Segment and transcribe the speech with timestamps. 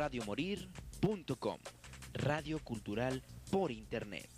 [0.00, 1.58] radiomorir.com,
[2.14, 4.30] radio cultural por internet.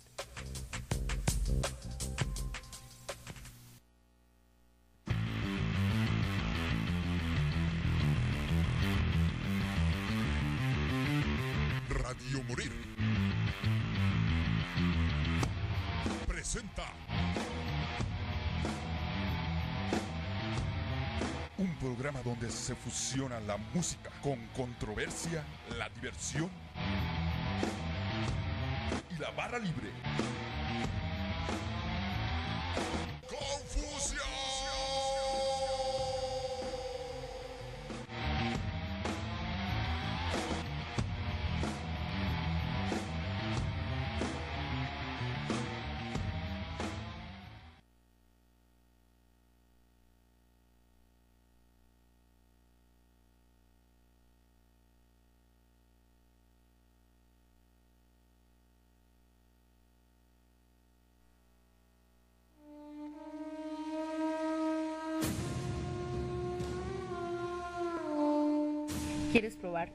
[22.49, 25.43] Se fusiona la música con controversia,
[25.77, 26.49] la diversión
[29.09, 29.89] y la barra libre.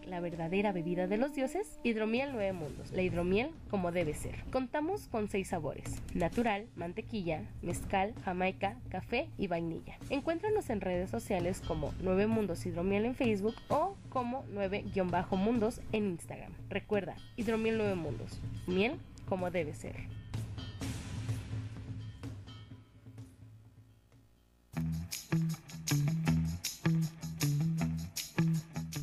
[0.08, 1.78] La verdadera bebida de los dioses?
[1.82, 4.44] Hidromiel Nueve Mundos, la hidromiel como debe ser.
[4.50, 9.96] Contamos con seis sabores, natural, mantequilla, mezcal, jamaica, café y vainilla.
[10.10, 16.52] Encuéntranos en redes sociales como Nueve Mundos Hidromiel en Facebook o como 9-mundos en Instagram.
[16.68, 19.96] Recuerda, hidromiel Nueve Mundos, miel como debe ser.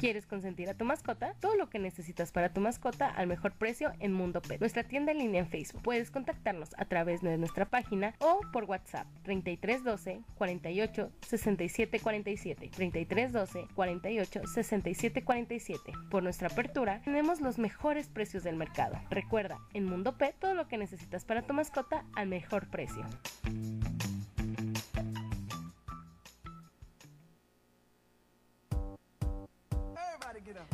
[0.05, 1.33] ¿Quieres consentir a tu mascota?
[1.39, 5.11] Todo lo que necesitas para tu mascota al mejor precio en Mundo Pet, nuestra tienda
[5.11, 5.81] en línea en Facebook.
[5.81, 13.67] Puedes contactarnos a través de nuestra página o por WhatsApp 3312 48 67 47 3312
[13.73, 15.93] 48 67 47.
[16.11, 19.01] Por nuestra apertura tenemos los mejores precios del mercado.
[19.09, 23.07] Recuerda, en Mundo Pet todo lo que necesitas para tu mascota al mejor precio.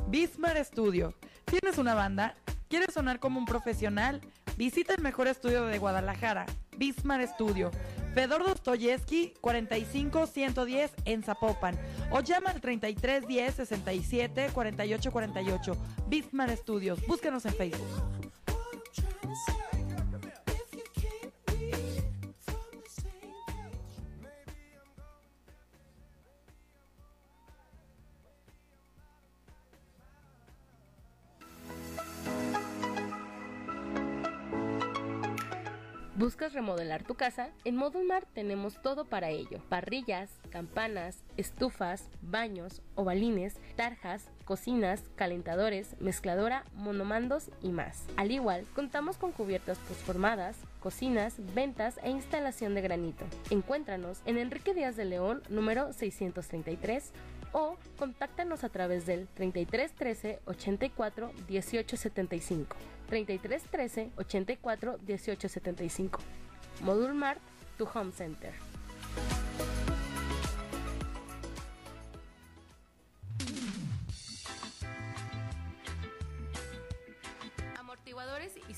[0.07, 1.13] Bismar Studio.
[1.45, 2.35] ¿Tienes una banda?
[2.67, 4.21] ¿Quieres sonar como un profesional?
[4.57, 6.45] Visita el mejor estudio de Guadalajara,
[6.77, 7.71] Bismar Studio.
[8.13, 11.77] Fedor Dostoyevsky 45110 en Zapopan
[12.11, 15.77] o llama al 3310 67 48 48.
[16.07, 16.99] Bismar Studios.
[17.07, 18.20] Búscanos en Facebook.
[36.41, 37.50] ¿Buscas remodelar tu casa?
[37.66, 39.62] En Modulmar tenemos todo para ello.
[39.69, 48.07] Parrillas, campanas, estufas, baños, ovalines, tarjas, cocinas, calentadores, mezcladora, monomandos y más.
[48.18, 53.23] Al igual, contamos con cubiertas posformadas, cocinas, ventas e instalación de granito.
[53.52, 57.12] Encuéntranos en Enrique Díaz de León, número 633
[57.53, 61.97] o contáctanos a través del 33 13 84 18
[63.11, 63.39] 75.
[63.39, 66.09] 33 13 84 18 75.
[66.81, 67.41] Modul Mart,
[67.77, 68.70] tu home center.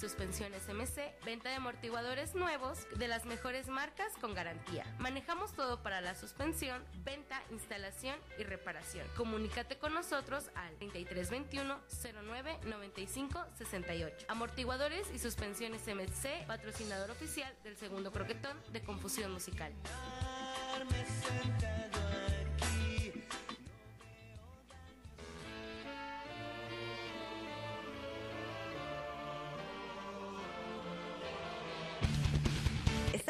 [0.03, 4.83] Suspensiones MC, venta de amortiguadores nuevos de las mejores marcas con garantía.
[4.99, 9.07] Manejamos todo para la suspensión, venta, instalación y reparación.
[9.15, 11.79] Comunícate con nosotros al 3321
[12.27, 14.25] 09 95 68.
[14.27, 19.71] Amortiguadores y suspensiones MC, patrocinador oficial del segundo croquetón de Confusión Musical.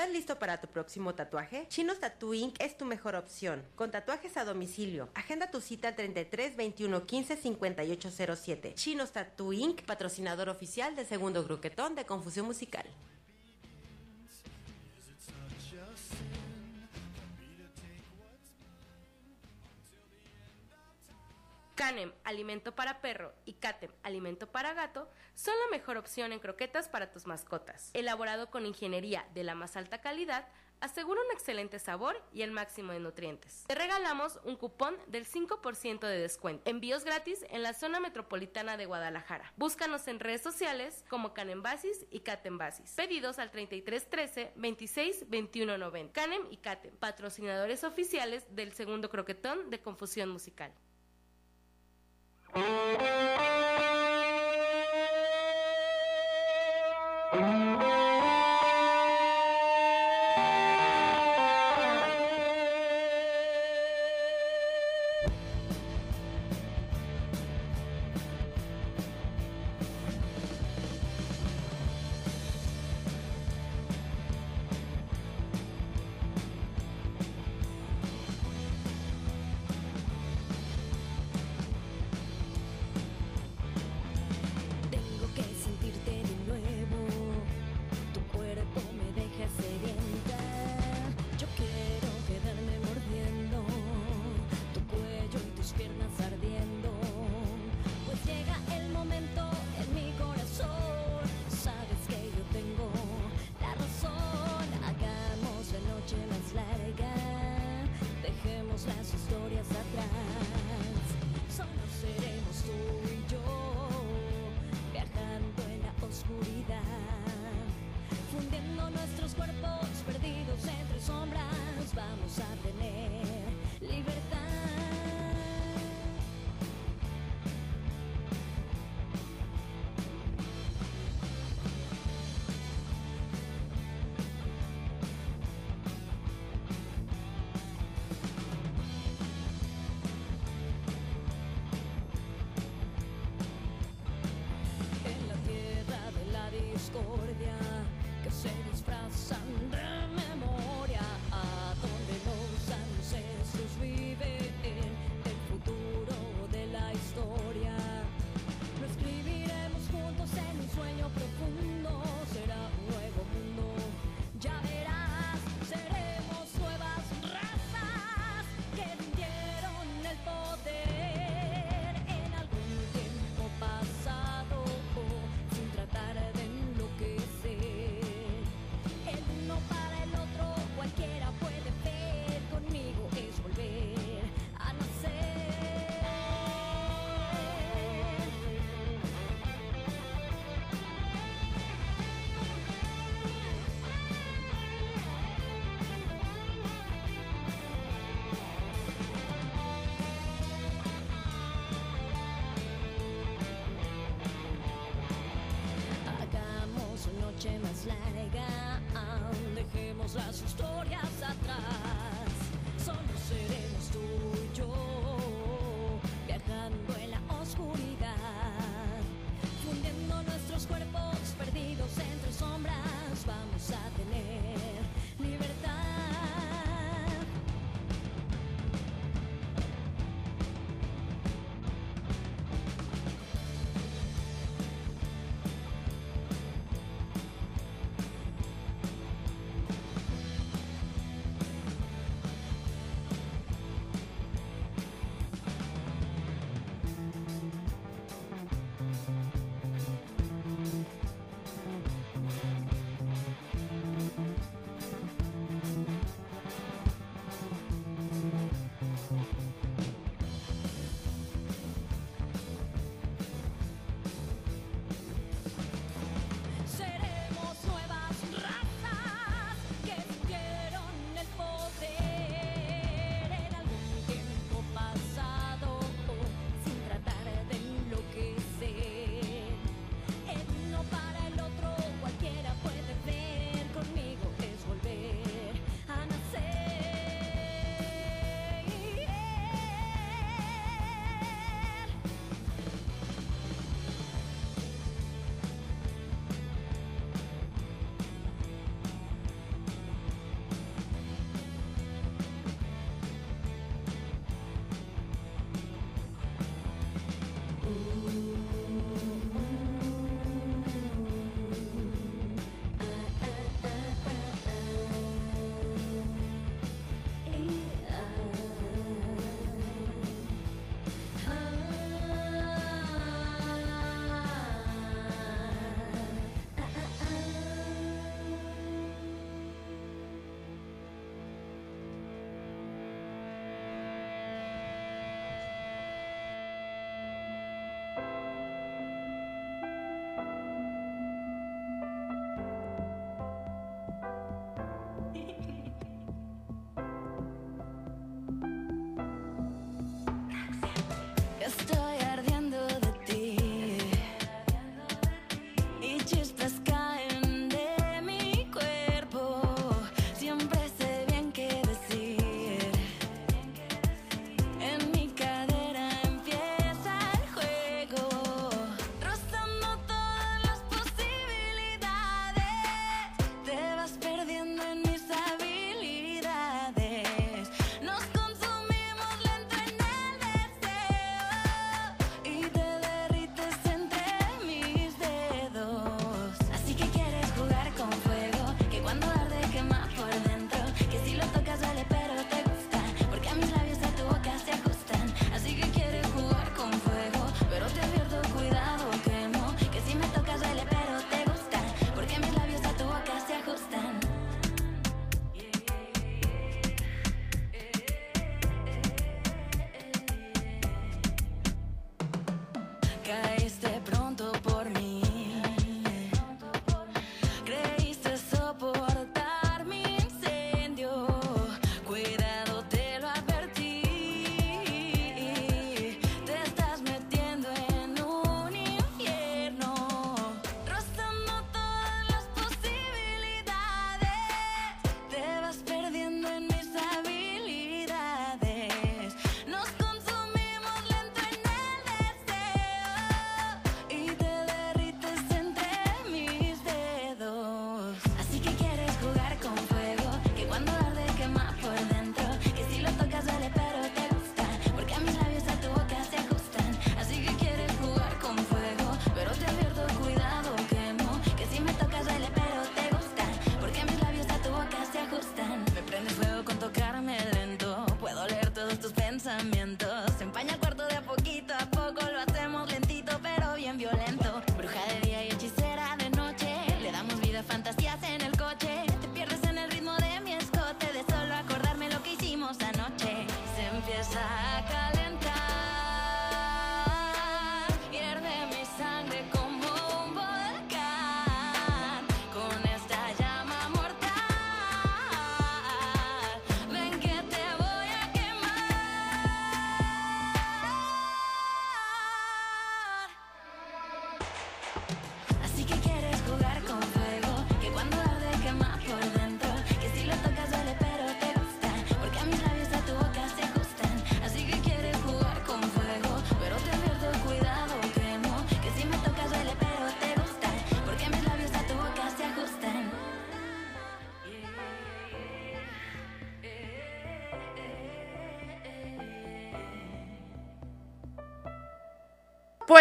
[0.04, 1.66] ¿Estás listo para tu próximo tatuaje?
[1.70, 2.62] Chinos Tattoo Inc.
[2.62, 3.64] es tu mejor opción.
[3.78, 5.08] Con tatuajes a domicilio.
[5.16, 8.74] Agenda tu cita al 33 21 15 58 07.
[8.74, 9.84] Chinos Tattoo Inc.
[9.84, 12.86] Patrocinador oficial de Segundo Gruquetón de Confusión Musical.
[21.84, 26.88] Canem, alimento para perro, y Catem, alimento para gato, son la mejor opción en croquetas
[26.88, 27.90] para tus mascotas.
[27.92, 30.48] Elaborado con ingeniería de la más alta calidad,
[30.80, 33.66] asegura un excelente sabor y el máximo de nutrientes.
[33.68, 36.70] Te regalamos un cupón del 5% de descuento.
[36.70, 39.52] Envíos gratis en la zona metropolitana de Guadalajara.
[39.58, 42.94] Búscanos en redes sociales como Canem Basis y Catem Basis.
[42.96, 46.14] Pedidos al 3313 26 21 90.
[46.14, 50.72] Canem y Catem, patrocinadores oficiales del segundo croquetón de Confusión Musical.
[52.56, 52.68] Thank
[57.34, 57.63] you.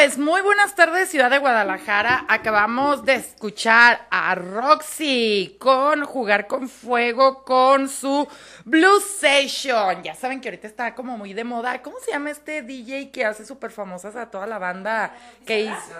[0.02, 2.24] Pues muy buenas tardes, Ciudad de Guadalajara.
[2.26, 8.26] Acabamos de escuchar a Roxy con Jugar con Fuego con su
[8.64, 10.02] Blue Session.
[10.02, 11.82] Ya saben que ahorita está como muy de moda.
[11.82, 15.14] ¿Cómo se llama este DJ que hace súper famosas a toda la banda
[15.46, 15.94] que hizo?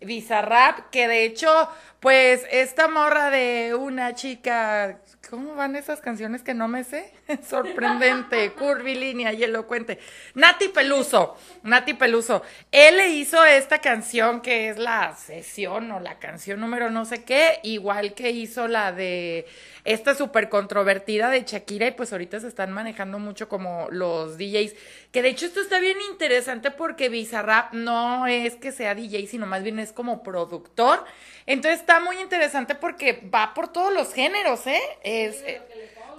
[0.00, 1.68] Bizarrap, que de hecho,
[2.00, 5.00] pues esta morra de una chica
[5.30, 7.12] ¿Cómo van esas canciones que no me sé?
[7.46, 9.98] Sorprendente, curvilínea y elocuente.
[10.34, 12.42] Nati Peluso, Nati Peluso.
[12.72, 17.24] Él le hizo esta canción que es la sesión o la canción número no sé
[17.24, 19.46] qué, igual que hizo la de
[19.88, 24.74] esta súper controvertida de Shakira y pues ahorita se están manejando mucho como los DJs.
[25.10, 29.46] Que de hecho esto está bien interesante porque Bizarrap no es que sea DJ, sino
[29.46, 31.06] más bien es como productor.
[31.46, 34.82] Entonces está muy interesante porque va por todos los géneros, ¿eh?
[35.02, 35.62] Es, eh,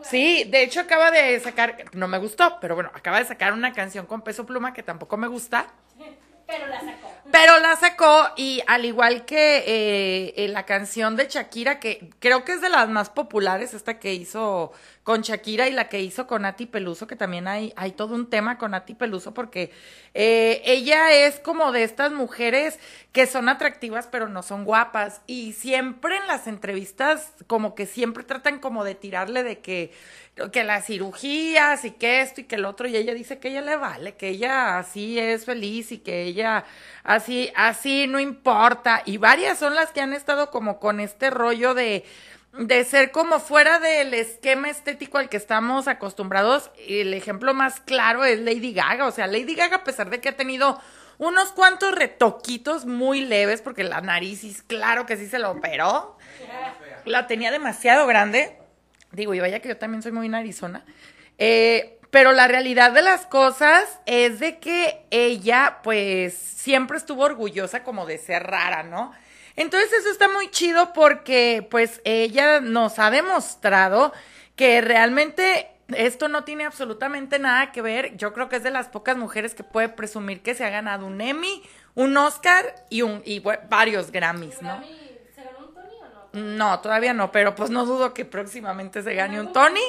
[0.01, 3.71] sí, de hecho acaba de sacar, no me gustó, pero bueno, acaba de sacar una
[3.71, 5.67] canción con peso pluma que tampoco me gusta.
[6.47, 7.11] Pero la sacó.
[7.31, 9.63] Pero la sacó y al igual que
[10.35, 14.13] eh, la canción de Shakira, que creo que es de las más populares, esta que
[14.13, 14.71] hizo
[15.03, 18.29] con Shakira y la que hizo con Nati Peluso, que también hay, hay todo un
[18.29, 19.71] tema con Nati Peluso, porque
[20.13, 22.79] eh, ella es como de estas mujeres
[23.11, 25.21] que son atractivas pero no son guapas.
[25.27, 29.91] Y siempre en las entrevistas como que siempre tratan como de tirarle de que
[30.51, 33.61] que las cirugías y que esto y que el otro y ella dice que ella
[33.61, 36.63] le vale, que ella así es feliz y que ella
[37.55, 42.05] así no importa y varias son las que han estado como con este rollo de
[42.53, 46.71] de ser como fuera del esquema estético al que estamos acostumbrados.
[46.87, 50.29] El ejemplo más claro es Lady Gaga, o sea, Lady Gaga a pesar de que
[50.29, 50.81] ha tenido
[51.19, 56.17] unos cuantos retoquitos muy leves porque la nariz claro que sí se lo operó.
[57.05, 58.59] La tenía demasiado grande
[59.11, 60.85] Digo, y vaya que yo también soy muy narizona.
[61.37, 67.83] Eh, pero la realidad de las cosas es de que ella, pues, siempre estuvo orgullosa
[67.83, 69.13] como de ser rara, ¿no?
[69.55, 74.13] Entonces eso está muy chido porque, pues, ella nos ha demostrado
[74.55, 78.15] que realmente esto no tiene absolutamente nada que ver.
[78.17, 81.05] Yo creo que es de las pocas mujeres que puede presumir que se ha ganado
[81.05, 81.63] un Emmy,
[81.95, 84.81] un Oscar y, un, y varios Grammys, ¿no?
[86.31, 89.81] No, todavía no, pero pues no dudo que próximamente se gane un Tony.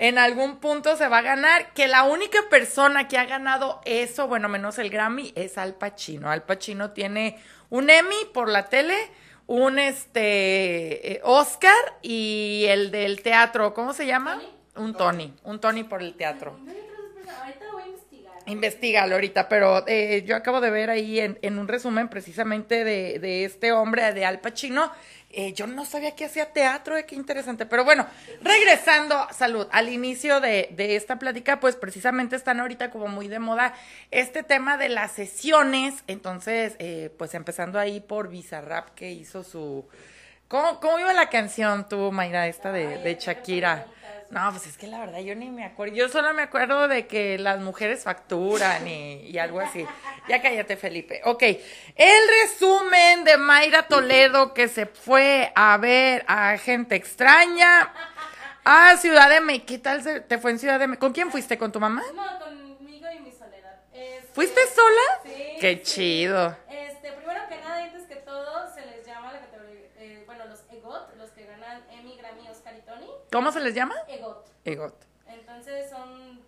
[0.00, 1.74] En algún punto se va a ganar.
[1.74, 6.30] Que la única persona que ha ganado eso, bueno, menos el Grammy, es Al Pacino.
[6.30, 7.38] Al Pacino tiene
[7.68, 8.96] un Emmy por la tele,
[9.46, 14.40] un este eh, Oscar y el del teatro, ¿cómo se llama?
[14.74, 16.58] Un Tony, un Tony por el teatro.
[18.46, 23.18] Investígalo ahorita, pero eh, yo acabo de ver ahí en, en un resumen precisamente de,
[23.18, 24.90] de, este hombre, de Al Pacino.
[25.32, 27.64] Eh, yo no sabía que hacía teatro, eh, qué interesante.
[27.64, 28.06] Pero bueno,
[28.42, 33.38] regresando, salud, al inicio de, de esta plática, pues precisamente están ahorita como muy de
[33.38, 33.74] moda
[34.10, 36.02] este tema de las sesiones.
[36.08, 39.86] Entonces, eh, pues empezando ahí por Bizarrap que hizo su...
[40.50, 43.86] ¿Cómo, ¿Cómo iba la canción tú, Mayra, esta de, de Shakira?
[44.30, 45.94] No, pues es que la verdad yo ni me acuerdo.
[45.94, 49.84] Yo solo me acuerdo de que las mujeres facturan y, algo así.
[50.28, 51.20] Ya cállate, Felipe.
[51.24, 51.42] Ok.
[51.96, 57.92] El resumen de Mayra Toledo que se fue a ver a gente extraña
[58.64, 59.66] a Ciudad de México.
[59.66, 61.06] ¿Qué tal te fue en Ciudad de México?
[61.06, 61.58] ¿Con quién fuiste?
[61.58, 62.04] ¿Con tu mamá?
[62.14, 63.80] No, conmigo y mi soledad.
[63.92, 65.22] Este, ¿Fuiste sola?
[65.24, 65.56] Sí.
[65.60, 66.56] Qué chido.
[66.68, 70.60] Este, primero que nada, antes que todo, se les llama la categoría, eh, bueno, los
[70.70, 73.10] EGOT, los que ganan Emmy, Grammy, Oscar y Tony.
[73.30, 73.94] ¿Cómo se les llama?
[74.08, 74.48] EGOT.
[74.64, 75.04] EGOT.
[75.26, 76.40] Entonces son,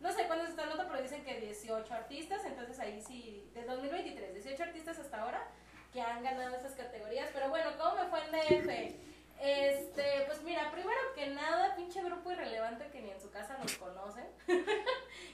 [0.00, 4.34] no sé cuándo está nota, pero dicen que 18 artistas, entonces ahí sí, de 2023,
[4.34, 5.44] 18 artistas hasta ahora
[5.92, 7.30] que han ganado esas categorías.
[7.32, 8.94] Pero bueno, ¿cómo me fue el DF?
[9.40, 13.76] Este, pues mira, primero que nada, pinche grupo irrelevante que ni en su casa nos
[13.76, 14.26] conocen,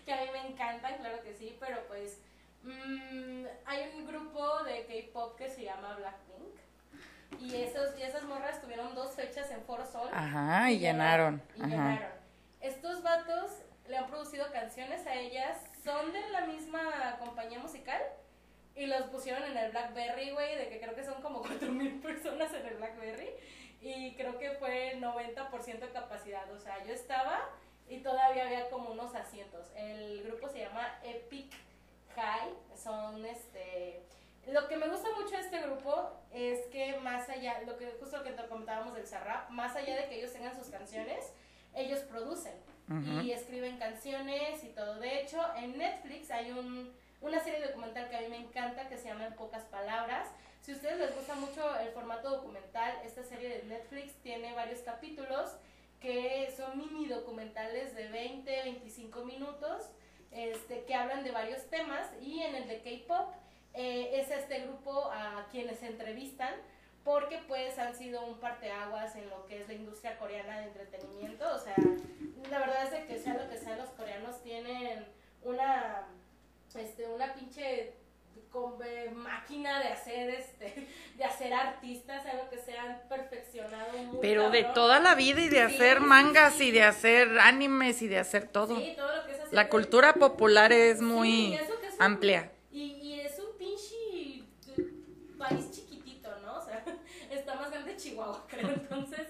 [0.05, 2.21] que a mí me encantan, claro que sí, pero pues
[2.63, 6.64] mmm, hay un grupo de K-pop que se llama Blackpink
[7.39, 10.09] y, esos, y esas morras tuvieron dos fechas en Foro Sol.
[10.13, 11.43] Ajá, y, llenaron.
[11.57, 12.09] Y llenaron.
[12.61, 13.51] Estos vatos
[13.89, 18.01] le han producido canciones a ellas, son de la misma compañía musical
[18.75, 22.53] y los pusieron en el Blackberry, güey, de que creo que son como 4.000 personas
[22.55, 23.31] en el Blackberry
[23.81, 27.51] y creo que fue 90% de capacidad, o sea, yo estaba
[27.87, 29.71] y todavía había como unos asientos.
[29.77, 31.53] El grupo se llama Epic
[32.17, 33.74] High, son este
[34.53, 38.19] lo que me gusta mucho de este grupo es que más allá, lo que justo
[38.19, 41.33] lo que comentábamos del Zarrap, más allá de que ellos tengan sus canciones,
[41.75, 42.55] ellos producen
[43.23, 44.97] y escriben canciones y todo.
[45.01, 48.99] De hecho, en Netflix hay un, una serie documental que a mí me encanta que
[48.99, 50.29] se llama En pocas palabras.
[50.61, 54.81] Si a ustedes les gusta mucho el formato documental, esta serie de Netflix tiene varios
[54.81, 55.57] capítulos
[56.01, 59.91] que son mini documentales de 20, 25 minutos
[60.31, 63.33] este, que hablan de varios temas y en el de K-Pop
[63.75, 66.55] eh, es este grupo a quienes entrevistan
[67.05, 71.45] porque pues han sido un parteaguas en lo que es la industria coreana de entretenimiento,
[71.55, 71.75] o sea,
[72.51, 75.05] la verdad es de que sea lo que sea, los coreanos tienen
[75.43, 76.07] una,
[76.75, 77.93] este, una pinche
[78.51, 84.19] con, eh, máquina de hacer este de hacer artistas algo que se han perfeccionado muy
[84.21, 86.69] Pero de toda la vida y de Sí, hacer mangas sí.
[86.69, 88.77] y de hacer animes y de hacer todo.
[88.77, 91.59] Sí, todo lo que es hacer La cultura popular es muy
[91.99, 92.51] amplia.
[92.73, 94.45] Y, y es un pinche
[94.77, 94.91] eh,
[95.39, 96.59] país chiquitito, ¿no?
[96.59, 96.85] O sea,
[97.31, 98.69] está más grande Chihuahua, creo.
[98.71, 99.29] Entonces,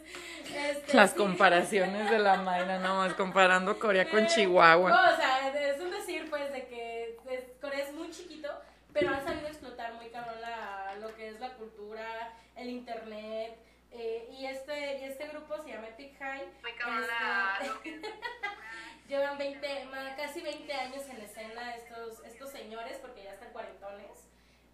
[0.54, 1.16] este, Las sí.
[1.16, 4.90] comparaciones de la Mayra, nomás comparando Corea con Chihuahua.
[4.90, 7.16] No, o sea, es un decir, pues, de que
[7.60, 8.48] Corea es muy chiquito,
[8.92, 13.56] pero han sabido explotar muy cabrón la, lo que es la cultura, el internet.
[13.96, 16.42] eh, y, este, y este grupo se llama Epic High.
[16.42, 18.00] Este,
[19.08, 24.08] Llevan 20, ma- casi 20 años en escena estos, estos señores, porque ya están cuarentones.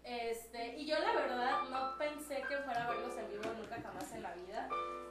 [0.03, 4.11] Este, y yo la verdad no pensé que fuera a verlos en vivo nunca jamás
[4.13, 4.67] en la vida,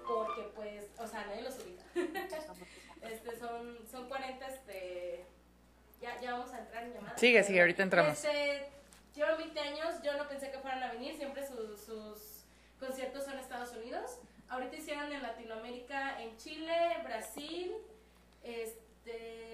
[0.07, 1.85] porque pues, o sea, nadie los ubica.
[3.03, 5.25] este, son, son 40, este,
[6.01, 7.21] ya, ya vamos a entrar en llamadas.
[7.21, 8.13] Sigue, sigue, ahorita entramos.
[8.13, 8.69] Este,
[9.15, 12.45] llevan 20 años, yo no pensé que fueran a venir, siempre sus, sus
[12.81, 14.19] conciertos son en Estados Unidos.
[14.49, 17.73] Ahorita hicieron en Latinoamérica, en Chile, Brasil,
[18.43, 18.90] este,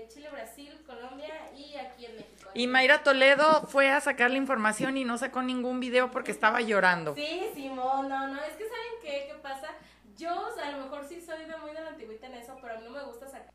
[0.09, 2.51] Chile, Brasil, Colombia y aquí en México.
[2.55, 6.61] Y Mayra Toledo fue a sacar la información y no sacó ningún video porque estaba
[6.61, 7.15] llorando.
[7.15, 9.29] Sí, Simón, no, no, es que ¿saben qué?
[9.29, 9.69] ¿Qué pasa?
[10.17, 12.57] Yo, o sea, a lo mejor sí soy de muy de la antigüita en eso,
[12.61, 13.53] pero a mí no me gusta sacar.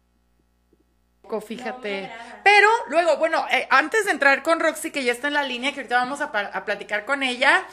[1.40, 2.02] Fíjate.
[2.02, 2.36] No.
[2.44, 5.72] Pero luego, bueno, eh, antes de entrar con Roxy, que ya está en la línea,
[5.72, 7.64] que ahorita vamos a, a platicar con ella,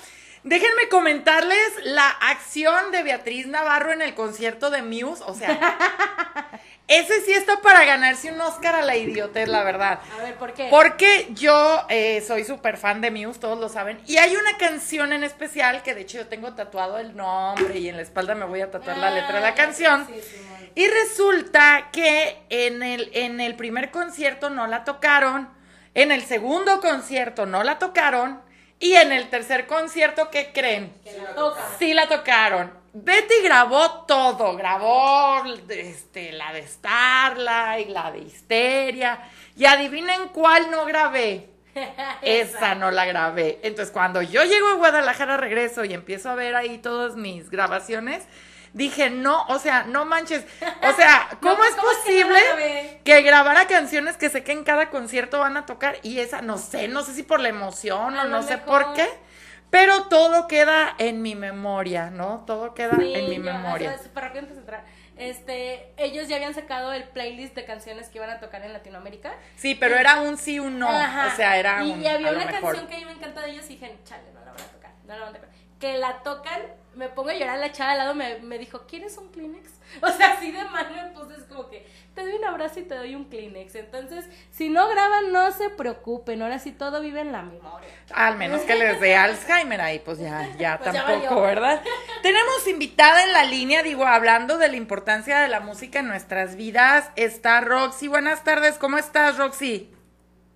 [0.45, 5.25] déjenme comentarles la acción de Beatriz Navarro en el concierto de Muse.
[5.27, 6.49] O sea,
[6.89, 10.01] ese sí está para ganarse un Oscar a la idiotez, la verdad.
[10.19, 10.69] A ver, ¿por qué?
[10.71, 14.01] Porque yo eh, soy súper fan de Muse, todos lo saben.
[14.07, 17.89] Y hay una canción en especial que de hecho yo tengo tatuado el nombre y
[17.89, 20.07] en la espalda me voy a tatuar la letra de la Ah, canción.
[20.07, 20.21] sí.
[20.75, 25.49] Y resulta que en el, en el primer concierto no la tocaron,
[25.95, 28.41] en el segundo concierto no la tocaron
[28.81, 30.93] y en el tercer concierto, ¿qué creen?
[31.03, 31.61] Que la toca.
[31.79, 32.73] Sí la tocaron.
[32.93, 39.21] Betty grabó todo, grabó este, la de Starlight, la de Histeria,
[39.57, 41.49] y adivinen cuál no grabé.
[42.23, 43.61] Esa no la grabé.
[43.63, 48.27] Entonces, cuando yo llego a Guadalajara, regreso y empiezo a ver ahí todas mis grabaciones,
[48.73, 50.45] dije, no, o sea, no manches.
[50.83, 54.53] O sea, ¿cómo pues, es ¿cómo es que posible que grabara canciones que sé que
[54.53, 57.49] en cada concierto van a tocar y esa, no sé, no sé si por la
[57.49, 59.09] emoción A o no sé por qué,
[59.71, 62.45] pero todo queda en mi memoria, ¿no?
[62.47, 63.95] Todo queda Sí, en mi yo- memoria.
[63.99, 64.85] o sea, rápido entrar,
[65.17, 69.33] este, ellos ya habían sacado el playlist de canciones que iban a tocar en Latinoamérica.
[69.57, 70.89] Sí, pero era un sí, un no.
[70.89, 71.27] Ajá.
[71.33, 72.01] O sea, era y, un.
[72.03, 74.41] y había una canción que a mí me encanta de ellos y dije, chale, no
[74.45, 75.49] la van a tocar, no la van a tocar.
[75.81, 76.61] Que la tocan,
[76.99, 79.71] me pongo a llorar, la chava al lado me, me dijo, ¿quieres un Kleenex?
[80.03, 82.83] O sea, así de mal me puse, es como que te doy un abrazo y
[82.83, 83.77] te doy un Kleenex.
[83.77, 87.89] Entonces, si no graban, no se preocupen, ahora sí todo vive en la memoria.
[88.13, 91.43] Al menos que les dé Alzheimer ahí, pues ya, ya Pues ya tampoco.
[91.43, 91.81] ¿verdad?
[92.23, 96.57] Tenemos invitada en la línea, digo, hablando de la importancia de la música en nuestras
[96.57, 98.09] vidas, está Roxy.
[98.09, 99.95] Buenas tardes, ¿cómo estás, Roxy?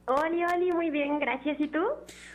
[0.06, 1.58] Oli, Oli, muy bien, gracias.
[1.60, 1.86] ¿Y tú?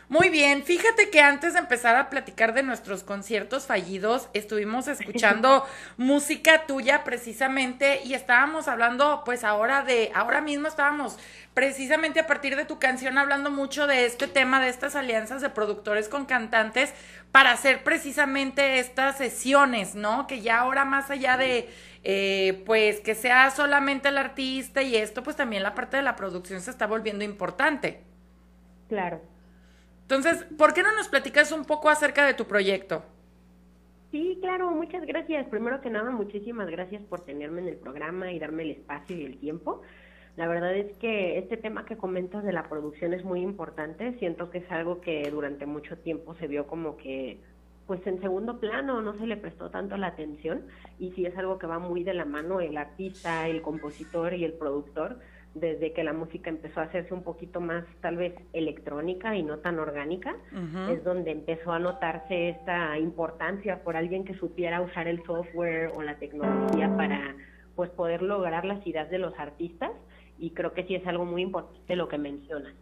[0.10, 5.66] Muy bien, fíjate que antes de empezar a platicar de nuestros conciertos fallidos, estuvimos escuchando
[5.98, 11.20] música tuya precisamente y estábamos hablando, pues ahora de, ahora mismo estábamos
[11.54, 15.50] precisamente a partir de tu canción hablando mucho de este tema, de estas alianzas de
[15.50, 16.94] productores con cantantes
[17.34, 20.26] para hacer precisamente estas sesiones, ¿no?
[20.26, 21.70] Que ya ahora más allá de,
[22.06, 26.16] eh, pues que sea solamente el artista y esto, pues también la parte de la
[26.16, 28.04] producción se está volviendo importante.
[28.88, 29.22] Claro.
[30.10, 33.04] Entonces, ¿por qué no nos platicas un poco acerca de tu proyecto?
[34.10, 35.46] Sí, claro, muchas gracias.
[35.50, 39.26] Primero que nada, muchísimas gracias por tenerme en el programa y darme el espacio y
[39.26, 39.82] el tiempo.
[40.38, 44.18] La verdad es que este tema que comentas de la producción es muy importante.
[44.18, 47.42] Siento que es algo que durante mucho tiempo se vio como que,
[47.86, 50.68] pues en segundo plano, no se le prestó tanto la atención.
[51.00, 54.46] Y sí es algo que va muy de la mano el artista, el compositor y
[54.46, 55.20] el productor
[55.60, 59.60] desde que la música empezó a hacerse un poquito más tal vez electrónica y no
[59.60, 60.92] tan orgánica, Ujú.
[60.92, 66.02] es donde empezó a notarse esta importancia por alguien que supiera usar el software o
[66.02, 67.36] la tecnología para
[67.76, 69.92] pues poder lograr las ideas de los artistas
[70.40, 72.74] y creo que sí es algo muy importante lo que mencionas.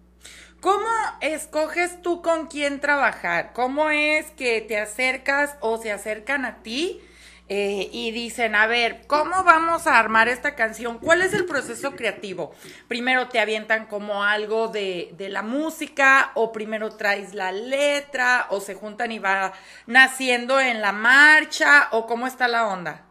[0.61, 0.87] ¿Cómo
[1.21, 3.51] escoges tú con quién trabajar?
[3.53, 7.01] ¿Cómo es que te acercas o se acercan a ti
[7.47, 10.97] eh, y dicen, a ver, ¿cómo vamos a armar esta canción?
[10.97, 12.55] ¿Cuál es el proceso creativo?
[12.87, 18.59] Primero te avientan como algo de, de la música o primero traes la letra o
[18.61, 19.53] se juntan y va
[19.85, 23.05] naciendo en la marcha o cómo está la onda?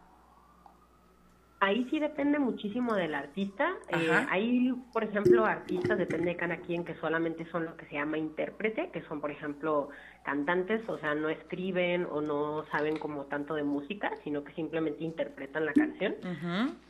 [1.65, 3.73] Ahí sí depende muchísimo del artista.
[3.89, 7.95] Eh, ahí, por ejemplo, artistas, depende de cada quien, que solamente son lo que se
[7.95, 9.89] llama intérprete, que son, por ejemplo,
[10.23, 15.03] cantantes, o sea, no escriben o no saben como tanto de música, sino que simplemente
[15.03, 16.13] interpretan la canción.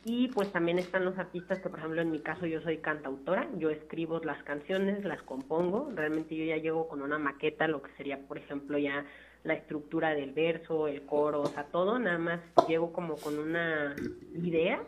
[0.04, 3.48] Y pues también están los artistas que, por ejemplo, en mi caso yo soy cantautora,
[3.56, 7.92] yo escribo las canciones, las compongo, realmente yo ya llego con una maqueta, lo que
[7.92, 9.06] sería, por ejemplo, ya
[9.46, 13.94] la estructura del verso, el coro, o sea, todo, nada más llego como con una
[14.34, 14.80] idea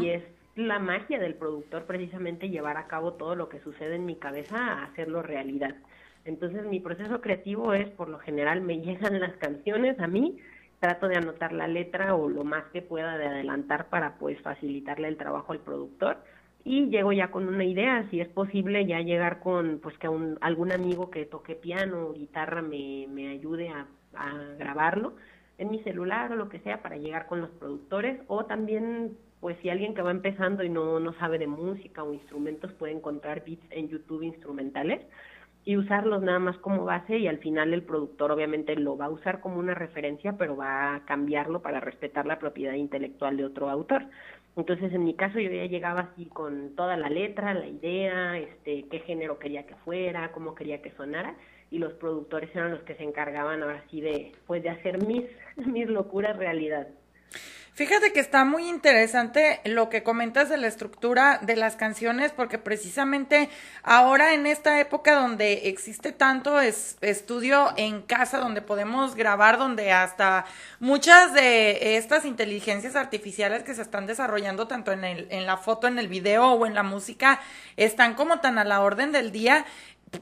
[0.00, 0.24] y es
[0.56, 4.56] la magia del productor precisamente llevar a cabo todo lo que sucede en mi cabeza
[4.56, 5.76] a hacerlo realidad.
[6.24, 10.38] Entonces mi proceso creativo es, por lo general, me llegan las canciones a mí,
[10.80, 15.08] trato de anotar la letra o lo más que pueda de adelantar para pues facilitarle
[15.08, 16.16] el trabajo al productor
[16.64, 20.08] y llego ya con una idea, si es posible ya llegar con pues que
[20.40, 25.14] algún amigo que toque piano o guitarra me, me ayude a, a, grabarlo
[25.58, 29.56] en mi celular o lo que sea para llegar con los productores o también pues
[29.62, 33.42] si alguien que va empezando y no, no sabe de música o instrumentos puede encontrar
[33.44, 35.00] beats en YouTube instrumentales
[35.64, 39.10] y usarlos nada más como base y al final el productor obviamente lo va a
[39.10, 43.68] usar como una referencia pero va a cambiarlo para respetar la propiedad intelectual de otro
[43.70, 44.06] autor.
[44.60, 48.84] Entonces, en mi caso, yo ya llegaba así con toda la letra, la idea, este,
[48.90, 51.34] qué género quería que fuera, cómo quería que sonara,
[51.70, 55.24] y los productores eran los que se encargaban ahora sí de, pues, de hacer mis,
[55.56, 56.88] mis locuras realidad.
[57.72, 62.58] Fíjate que está muy interesante lo que comentas de la estructura de las canciones, porque
[62.58, 63.48] precisamente
[63.82, 70.44] ahora en esta época donde existe tanto estudio en casa, donde podemos grabar, donde hasta
[70.80, 75.98] muchas de estas inteligencias artificiales que se están desarrollando tanto en, en la foto, en
[75.98, 77.40] el video o en la música,
[77.76, 79.64] están como tan a la orden del día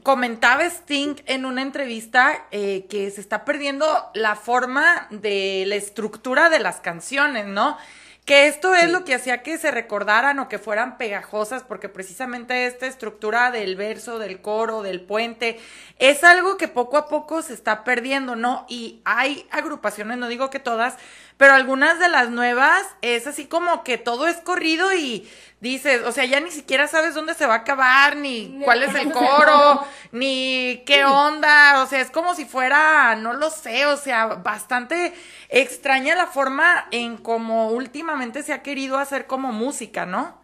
[0.03, 6.49] comentaba Sting en una entrevista eh, que se está perdiendo la forma de la estructura
[6.49, 7.77] de las canciones, ¿no?
[8.25, 12.67] Que esto es lo que hacía que se recordaran o que fueran pegajosas, porque precisamente
[12.67, 15.59] esta estructura del verso, del coro, del puente,
[15.97, 18.67] es algo que poco a poco se está perdiendo, ¿no?
[18.69, 20.97] Y hay agrupaciones, no digo que todas,
[21.39, 25.25] pero algunas de las nuevas es así como que todo es corrido y
[25.61, 28.93] dices, o sea, ya ni siquiera sabes dónde se va a acabar, ni cuál es
[28.93, 33.95] el coro, ni qué onda, o sea, es como si fuera, no lo sé, o
[33.95, 35.13] sea, bastante
[35.47, 40.37] extraña la forma en cómo últimamente se ha querido hacer como música, ¿no?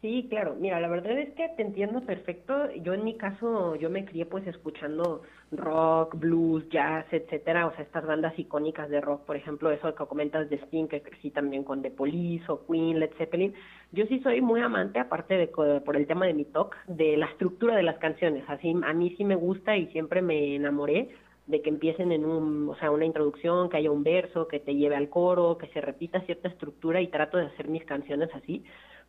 [0.00, 0.56] Sí, claro.
[0.58, 2.72] Mira, la verdad es que te entiendo perfecto.
[2.76, 7.82] Yo en mi caso, yo me crié pues escuchando rock, blues, jazz, etcétera, o sea,
[7.82, 11.62] estas bandas icónicas de rock, por ejemplo, eso que comentas de Sting, que crecí también
[11.62, 13.54] con The Police o Queen, Led Zeppelin.
[13.92, 17.26] Yo sí soy muy amante, aparte de por el tema de mi talk, de la
[17.26, 18.44] estructura de las canciones.
[18.48, 21.10] Así, a mí sí me gusta y siempre me enamoré
[21.46, 24.74] de que empiecen en un, o sea, una introducción, que haya un verso, que te
[24.74, 28.64] lleve al coro, que se repita cierta estructura y trato de hacer mis canciones así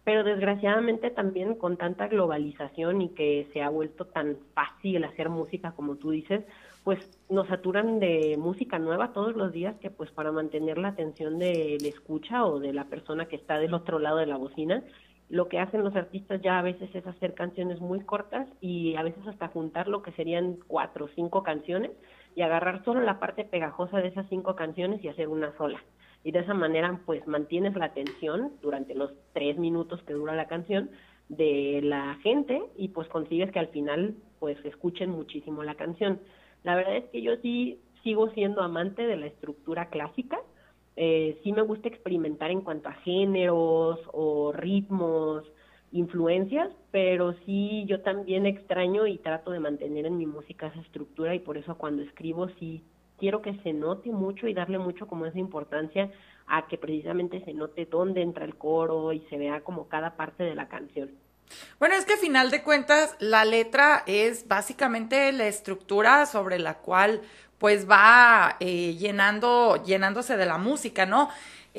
[0.08, 5.74] pero desgraciadamente también con tanta globalización y que se ha vuelto tan fácil hacer música
[5.74, 6.46] como tú dices,
[6.86, 11.40] pues nos saturan de música nueva todos los días que pues para mantener la atención
[11.40, 14.82] de la escucha o de la persona que está del otro lado de la bocina,
[15.28, 19.04] lo que hacen los artistas ya a veces es hacer canciones muy cortas y a
[19.04, 21.92] veces hasta juntar lo que serían cuatro o cinco canciones
[22.34, 25.84] y agarrar solo la parte pegajosa de esas cinco canciones y hacer una sola
[26.24, 30.48] y de esa manera pues mantienes la atención durante los tres minutos que dura la
[30.48, 30.90] canción
[31.30, 36.20] de la gente y pues consigues que al final pues escuchen muchísimo la canción.
[36.64, 40.40] La verdad es que yo sí sigo siendo amante de la estructura clásica,
[40.96, 45.44] eh, sí me gusta experimentar en cuanto a géneros o ritmos,
[45.92, 51.36] influencias, pero sí yo también extraño y trato de mantener en mi música esa estructura
[51.36, 52.84] y por eso cuando escribo sí
[53.18, 56.12] quiero que se note mucho y darle mucho como esa importancia
[56.48, 60.44] a que precisamente se note dónde entra el coro y se vea como cada parte
[60.44, 61.12] de la canción.
[61.80, 66.80] Bueno, es que a final de cuentas la letra es básicamente la estructura sobre la
[66.80, 67.22] cual
[67.58, 71.30] pues va eh, llenando, llenándose de la música, ¿no?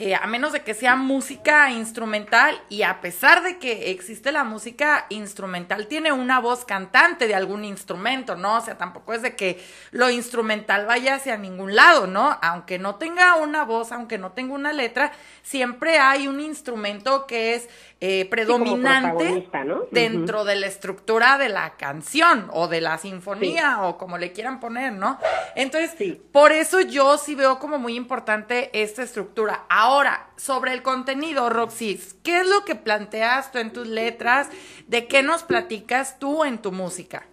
[0.01, 4.45] Eh, a menos de que sea música instrumental y a pesar de que existe la
[4.45, 8.59] música instrumental, tiene una voz cantante de algún instrumento, ¿no?
[8.59, 12.39] O sea, tampoco es de que lo instrumental vaya hacia ningún lado, ¿no?
[12.43, 15.11] Aunque no tenga una voz, aunque no tenga una letra,
[15.43, 17.69] siempre hay un instrumento que es
[18.01, 19.49] eh, predominante
[19.91, 24.61] dentro de la estructura de la canción o de la sinfonía o como le quieran
[24.61, 25.19] poner, ¿no?
[25.57, 29.65] Entonces, por eso yo sí veo como muy importante esta estructura.
[29.69, 34.49] Ahora, sobre el contenido, Roxy, ¿qué es lo que planteas tú en tus letras?
[34.87, 37.27] ¿De qué nos platicas tú en tu música?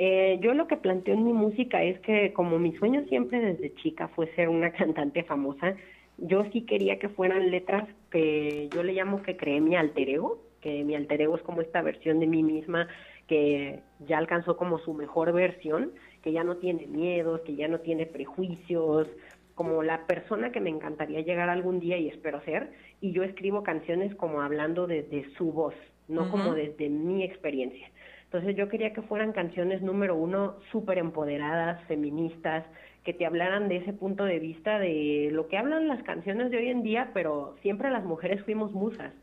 [0.00, 3.74] Eh, yo lo que planteo en mi música es que como mi sueño siempre desde
[3.76, 5.76] chica fue ser una cantante famosa,
[6.18, 10.42] yo sí quería que fueran letras que yo le llamo que creé mi alter ego,
[10.60, 12.88] que mi alter ego es como esta versión de mí misma
[13.28, 17.80] que ya alcanzó como su mejor versión, que ya no tiene miedos, que ya no
[17.80, 19.06] tiene prejuicios,
[19.54, 23.62] como la persona que me encantaría llegar algún día y espero ser, y yo escribo
[23.62, 25.74] canciones como hablando desde su voz,
[26.06, 27.90] no como desde mi experiencia.
[28.24, 32.64] Entonces yo quería que fueran canciones número uno súper empoderadas, feministas,
[33.08, 36.58] que te hablaran de ese punto de vista de lo que hablan las canciones de
[36.58, 39.14] hoy en día, pero siempre las mujeres fuimos musas,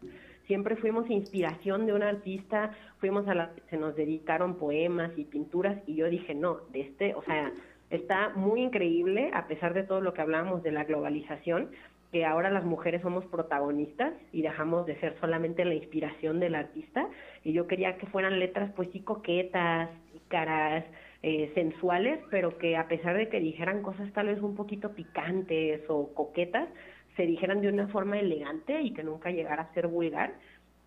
[0.47, 5.77] siempre fuimos inspiración de un artista, fuimos a la se nos dedicaron poemas y pinturas
[5.85, 7.51] y yo dije, no, de este, o sea,
[7.91, 11.69] está muy increíble a pesar de todo lo que hablábamos de la globalización,
[12.11, 17.07] que ahora las mujeres somos protagonistas y dejamos de ser solamente la inspiración del artista
[17.43, 19.91] y yo quería que fueran letras pues sí coquetas,
[20.27, 20.85] caras,
[21.27, 25.81] eh, sensuales, pero que a pesar de que dijeran cosas tal vez un poquito picantes
[25.89, 26.69] o coquetas,
[27.15, 30.35] se dijeran de una forma elegante y que nunca llegara a ser vulgar,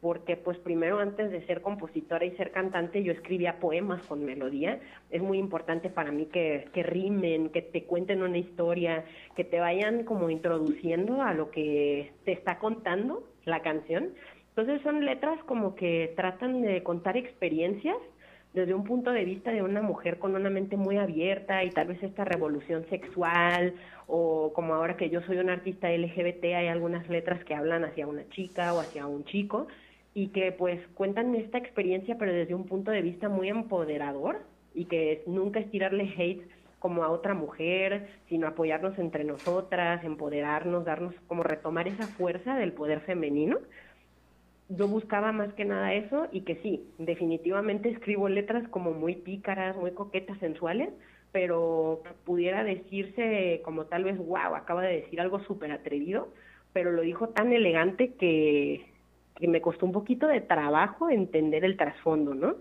[0.01, 4.79] porque pues primero antes de ser compositora y ser cantante yo escribía poemas con melodía.
[5.11, 9.59] Es muy importante para mí que, que rimen, que te cuenten una historia, que te
[9.59, 14.11] vayan como introduciendo a lo que te está contando la canción.
[14.51, 17.97] Entonces son letras como que tratan de contar experiencias
[18.55, 21.89] desde un punto de vista de una mujer con una mente muy abierta y tal
[21.89, 23.75] vez esta revolución sexual
[24.07, 28.07] o como ahora que yo soy una artista LGBT hay algunas letras que hablan hacia
[28.07, 29.69] una chica o hacia un chico
[30.15, 34.41] y que pues cuentan esta experiencia pero desde un punto de vista muy empoderador
[34.75, 40.85] y que nunca es tirarle hate como a otra mujer, sino apoyarnos entre nosotras, empoderarnos,
[40.85, 43.59] darnos como retomar esa fuerza del poder femenino
[44.69, 49.77] yo buscaba más que nada eso y que sí, definitivamente escribo letras como muy pícaras,
[49.77, 50.91] muy coquetas, sensuales,
[51.33, 56.29] pero pudiera decirse como tal vez, wow, acaba de decir algo súper atrevido,
[56.73, 58.87] pero lo dijo tan elegante que,
[59.41, 62.57] me costó un poquito de trabajo entender el trasfondo, ¿no?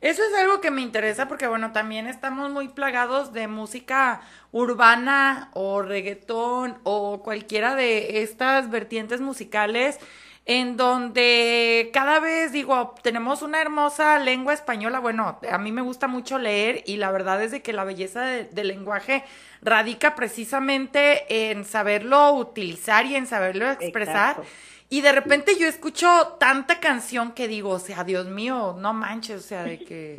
[0.00, 5.50] Eso es algo que me interesa porque, bueno, también estamos muy plagados de música urbana
[5.52, 10.00] o reggaetón o cualquiera de estas vertientes musicales
[10.44, 16.08] en donde cada vez digo, tenemos una hermosa lengua española, bueno, a mí me gusta
[16.08, 19.24] mucho leer y la verdad es de que la belleza del lenguaje
[19.60, 24.42] radica precisamente en saberlo utilizar y en saberlo expresar.
[24.88, 29.44] Y de repente yo escucho tanta canción que digo, o sea, Dios mío, no manches,
[29.44, 30.16] o sea, de que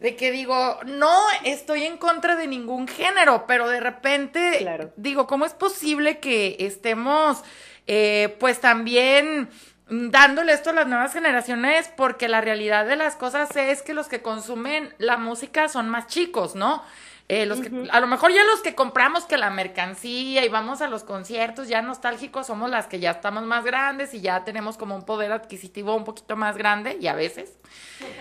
[0.00, 5.44] de que digo, no estoy en contra de ningún género, pero de repente digo, ¿cómo
[5.44, 7.44] es posible que estemos
[7.86, 9.48] eh, pues también
[9.88, 14.08] dándole esto a las nuevas generaciones porque la realidad de las cosas es que los
[14.08, 16.82] que consumen la música son más chicos, ¿no?
[17.28, 20.82] Eh, los que, a lo mejor ya los que compramos que la mercancía y vamos
[20.82, 24.76] a los conciertos ya nostálgicos somos las que ya estamos más grandes y ya tenemos
[24.76, 27.52] como un poder adquisitivo un poquito más grande y a veces.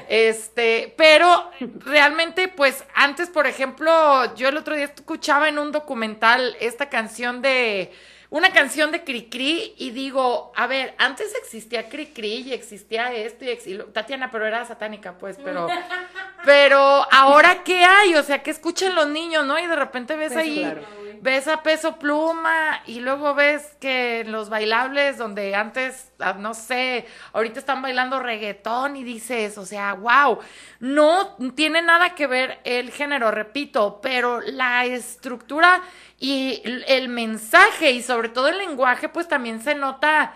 [0.07, 6.55] Este, pero realmente pues antes, por ejemplo, yo el otro día escuchaba en un documental
[6.59, 7.91] esta canción de
[8.31, 13.77] una canción de Cricri y digo, a ver, antes existía Cricri y existía esto y,
[13.91, 15.67] Tatiana, pero era satánica, pues, pero
[16.45, 19.59] pero ahora qué hay, o sea, que escuchen los niños, ¿no?
[19.59, 20.65] Y de repente ves pues ahí
[21.21, 27.05] ves a Peso Pluma y luego ves que los bailables donde antes, ah, no sé,
[27.33, 30.39] ahorita están bailando reggaetón y dices, o sea, wow,
[30.79, 35.81] no tiene nada que ver el género, repito, pero la estructura
[36.21, 40.35] y el mensaje y sobre todo el lenguaje, pues también se nota,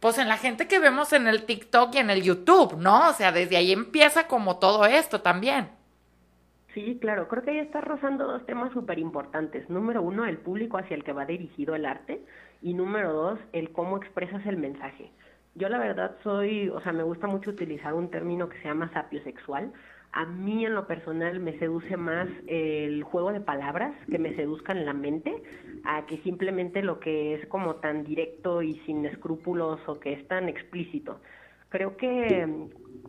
[0.00, 3.10] pues en la gente que vemos en el TikTok y en el YouTube, ¿no?
[3.10, 5.68] O sea, desde ahí empieza como todo esto también.
[6.72, 9.68] Sí, claro, creo que ahí está rozando dos temas súper importantes.
[9.68, 12.22] Número uno, el público hacia el que va dirigido el arte.
[12.62, 15.12] Y número dos, el cómo expresas el mensaje.
[15.54, 18.90] Yo la verdad soy, o sea, me gusta mucho utilizar un término que se llama
[18.94, 19.70] sapiosexual,
[20.12, 24.86] a mí en lo personal me seduce más el juego de palabras que me seduzcan
[24.86, 25.42] la mente
[25.84, 30.26] a que simplemente lo que es como tan directo y sin escrúpulos o que es
[30.28, 31.20] tan explícito.
[31.68, 32.48] Creo que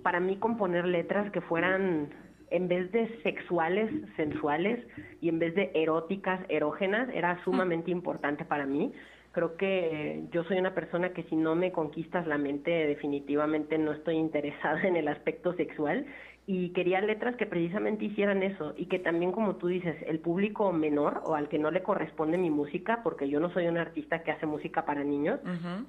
[0.04, 2.10] para mí componer letras que fueran
[2.50, 4.86] en vez de sexuales, sensuales
[5.22, 8.92] y en vez de eróticas, erógenas, era sumamente importante para mí.
[9.32, 13.92] Creo que yo soy una persona que si no me conquistas la mente, definitivamente no
[13.92, 16.06] estoy interesada en el aspecto sexual
[16.50, 20.72] y quería letras que precisamente hicieran eso y que también como tú dices el público
[20.72, 24.24] menor o al que no le corresponde mi música porque yo no soy un artista
[24.24, 25.42] que hace música para niños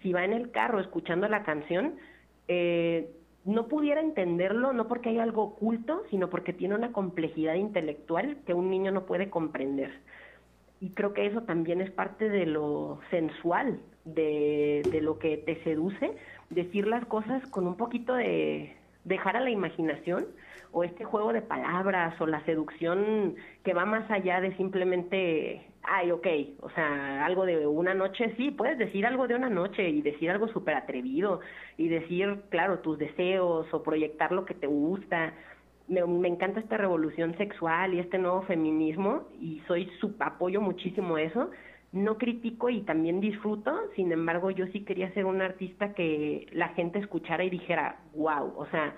[0.03, 1.95] si va en el carro escuchando la canción
[2.49, 3.09] eh,
[3.45, 8.53] no pudiera entenderlo no porque hay algo oculto sino porque tiene una complejidad intelectual que
[8.53, 9.93] un niño no puede comprender.
[10.81, 15.63] Y creo que eso también es parte de lo sensual de, de lo que te
[15.65, 16.13] seduce
[16.51, 20.27] decir las cosas con un poquito de dejar a la imaginación
[20.73, 26.11] o este juego de palabras o la seducción que va más allá de simplemente, ay,
[26.11, 26.27] ok,
[26.61, 30.31] o sea, algo de una noche, sí, puedes decir algo de una noche y decir
[30.31, 31.41] algo súper atrevido
[31.77, 35.33] y decir, claro, tus deseos o proyectar lo que te gusta.
[35.89, 41.17] Me, me, encanta esta revolución sexual y este nuevo feminismo y soy su apoyo muchísimo
[41.17, 41.51] eso.
[41.91, 46.69] No critico y también disfruto, sin embargo yo sí quería ser un artista que la
[46.71, 48.95] gente escuchara y dijera, wow, o sea,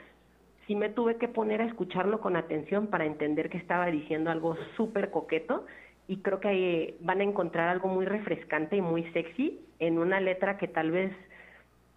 [0.70, 4.56] sí me tuve que poner a escucharlo con atención para entender que estaba diciendo algo
[4.76, 5.66] súper coqueto
[6.06, 10.58] y creo que van a encontrar algo muy refrescante y muy sexy en una letra
[10.58, 11.12] que tal vez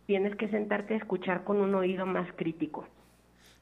[0.07, 2.87] tienes que sentarte a escuchar con un oído más crítico.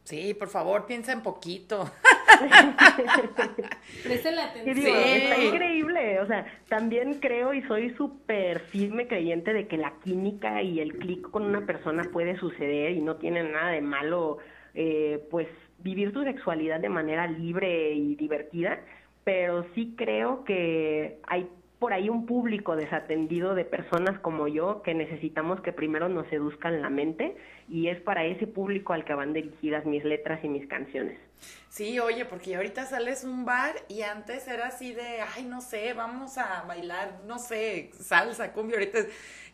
[0.06, 1.92] Sí, por favor, piensa en poquito.
[4.04, 4.78] Presten la atención.
[4.78, 6.22] Sí, Está increíble.
[6.22, 10.98] O sea, también creo y soy súper firme creyente de que la química y el
[10.98, 14.40] clic con una persona puede suceder y no tiene nada de malo
[14.74, 15.48] eh, pues
[15.80, 18.80] vivir tu sexualidad de manera libre y divertida,
[19.24, 21.48] pero sí creo que hay
[21.82, 26.80] por ahí un público desatendido de personas como yo que necesitamos que primero nos seduzcan
[26.80, 27.36] la mente
[27.68, 31.18] y es para ese público al que van dirigidas mis letras y mis canciones.
[31.70, 35.94] Sí, oye, porque ahorita sales un bar y antes era así de, ay, no sé,
[35.94, 39.00] vamos a bailar, no sé, salsa, cumbia, ahorita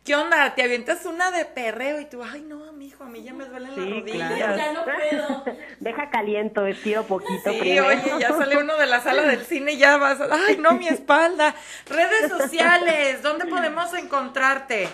[0.08, 0.56] ¿Qué onda?
[0.56, 3.76] Te avientas una de perreo y tú, ay, no, mijo, a mí ya me duelen
[3.76, 4.40] las rodillas.
[4.40, 5.44] Ya no puedo.
[5.82, 9.78] Deja caliento, estiro poquito sí, oye, ya sale uno de la sala del cine y
[9.78, 11.54] ya vas, ay, no, mi espalda.
[11.90, 14.88] Redes sociales, ¿dónde podemos encontrarte?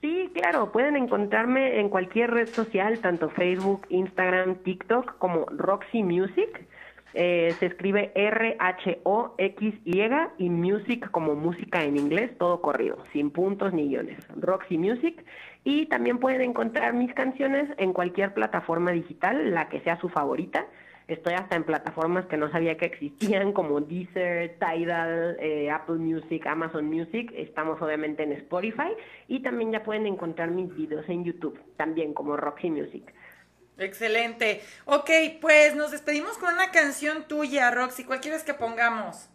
[0.00, 6.66] Sí, claro, pueden encontrarme en cualquier red social, tanto Facebook, Instagram, TikTok, como Roxy Music.
[7.14, 10.00] Eh, se escribe R-H-O-X-Y
[10.38, 14.18] y music como música en inglés, todo corrido, sin puntos ni guiones.
[14.36, 15.24] Roxy Music.
[15.64, 20.66] Y también pueden encontrar mis canciones en cualquier plataforma digital, la que sea su favorita.
[21.08, 26.46] Estoy hasta en plataformas que no sabía que existían, como Deezer, Tidal, eh, Apple Music,
[26.46, 27.32] Amazon Music.
[27.36, 28.94] Estamos obviamente en Spotify.
[29.28, 33.12] Y también ya pueden encontrar mis videos en YouTube, también como Roxy Music.
[33.78, 34.60] Excelente.
[34.84, 35.10] Ok,
[35.40, 38.04] pues nos despedimos con una canción tuya, Roxy.
[38.04, 39.28] ¿Cuál quieres que pongamos?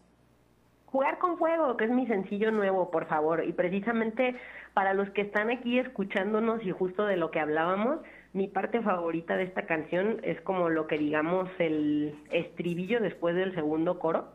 [0.85, 3.43] Jugar con fuego, que es mi sencillo nuevo, por favor.
[3.43, 4.35] Y precisamente
[4.73, 7.99] para los que están aquí escuchándonos y justo de lo que hablábamos,
[8.33, 13.55] mi parte favorita de esta canción es como lo que digamos el estribillo después del
[13.55, 14.29] segundo coro,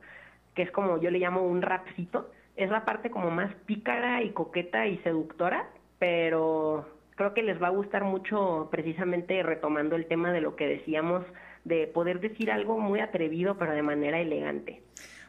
[0.55, 2.31] que es como yo le llamo un rapcito.
[2.57, 6.87] Es la parte como más pícara y coqueta y seductora, pero
[7.17, 11.25] creo que les va a gustar mucho precisamente retomando el tema de lo que decíamos
[11.65, 14.83] de poder decir algo muy atrevido pero de manera elegante.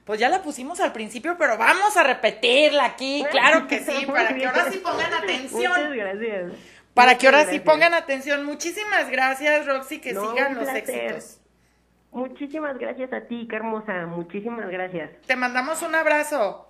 [0.06, 4.36] Pues ya la pusimos al principio, pero vamos a repetirla aquí, claro que sí, para
[4.36, 5.72] que ahora sí pongan atención.
[5.72, 6.52] Muchas gracias.
[6.94, 8.46] Para que ahora sí pongan atención.
[8.46, 11.40] Muchísimas gracias, Roxy, que sigan los éxitos.
[12.12, 14.06] Muchísimas gracias a ti, qué hermosa.
[14.06, 15.10] Muchísimas gracias.
[15.26, 16.68] Te mandamos un abrazo.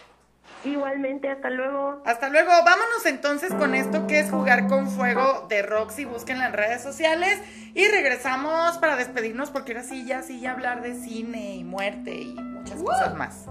[0.63, 2.01] Igualmente, hasta luego.
[2.05, 2.49] Hasta luego.
[2.49, 6.05] Vámonos entonces con esto que es jugar con fuego de Roxy.
[6.05, 7.41] Búsquenla en redes sociales.
[7.73, 12.13] Y regresamos para despedirnos porque ahora sí ya sí ya hablar de cine y muerte
[12.13, 13.45] y muchas cosas más.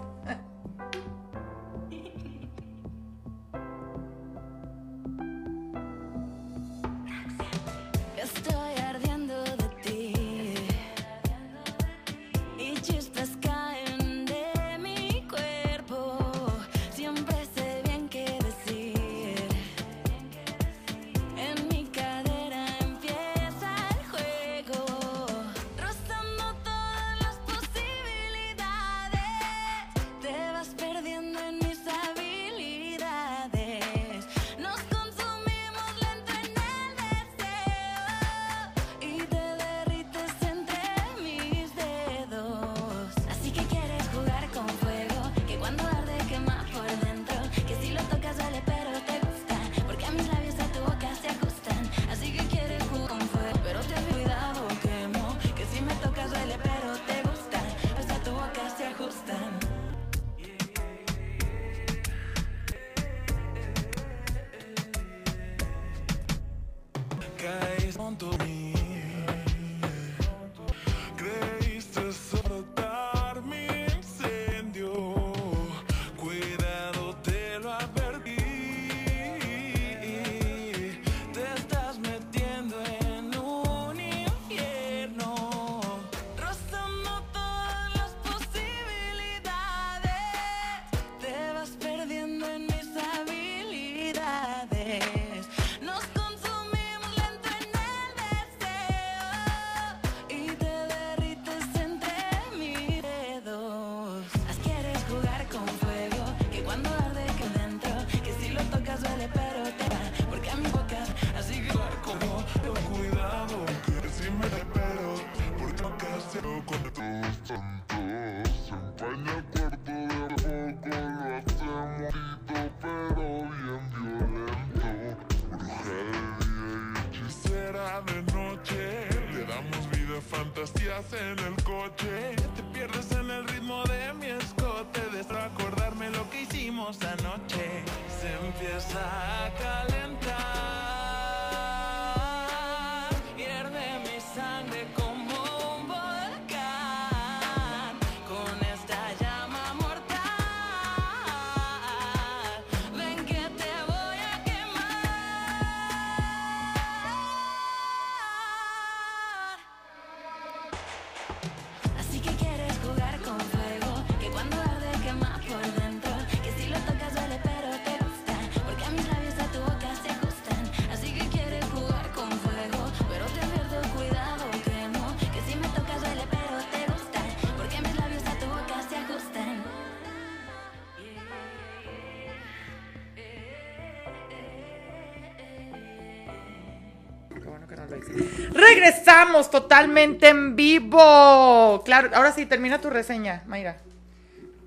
[188.82, 191.82] Regresamos totalmente en vivo.
[191.84, 193.76] Claro, ahora sí, termina tu reseña, Mayra.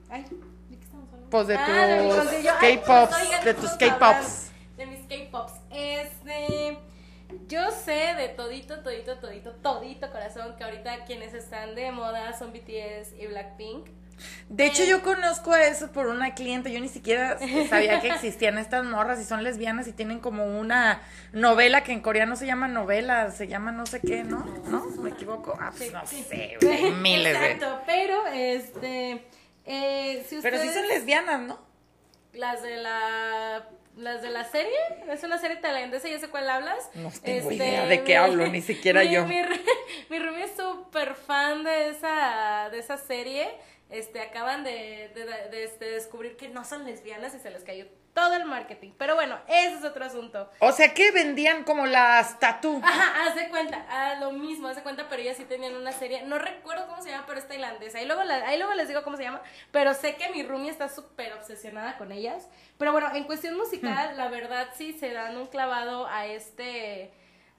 [0.09, 0.23] Ay,
[0.69, 1.29] ¿de qué estamos hablando?
[1.29, 4.51] Pues de Ah, tus K-pops, pues, oigan, de tus K-pops.
[4.77, 5.53] De mis K-pops.
[5.69, 6.77] Este.
[7.49, 12.53] Yo sé de todito, todito, todito, todito corazón que ahorita quienes están de moda son
[12.53, 13.89] BTS y Blackpink.
[14.49, 16.71] De hecho, yo conozco eso por una cliente.
[16.71, 17.37] Yo ni siquiera
[17.69, 21.01] sabía que existían estas morras y son lesbianas y tienen como una
[21.33, 24.45] novela que en coreano se llama novela, se llama no sé qué, ¿no?
[24.67, 24.85] ¿No?
[25.01, 25.57] ¿Me equivoco?
[25.59, 26.23] Ah, pues Sí, no sí.
[26.27, 27.51] sé, güey, miles de.
[27.51, 29.25] Exacto, pero este.
[29.65, 31.59] eh, si Pero sí son lesbianas, ¿no?
[32.33, 33.67] Las de la.
[33.97, 34.75] Las de la serie,
[35.09, 36.89] es una serie tailandesa, ya sé cuál hablas.
[36.93, 39.25] Este, No tengo idea de qué hablo, ni siquiera mi- yo.
[39.25, 39.37] Mi,
[40.09, 43.47] mi roomie es súper fan de esa, de esa serie.
[43.89, 47.85] Este, acaban de, de- de, este, descubrir que no son lesbianas y se les cayó
[48.15, 48.93] todo el marketing.
[48.97, 50.49] Pero bueno, ese es otro asunto.
[50.59, 52.79] O sea que vendían como las tatú.
[52.83, 55.91] Ajá, haz de cuenta, ah, lo mismo, haz de cuenta, pero ellas sí tenían una
[55.91, 57.97] serie, no recuerdo cómo se llama, pero es tailandesa.
[57.99, 60.71] Ahí luego, la- ahí luego les digo cómo se llama, pero sé que mi roomie
[60.71, 62.47] está súper obsesionada con ellas.
[62.79, 67.11] Pero bueno, en cuestión musical, la verdad sí se dan un clavado a este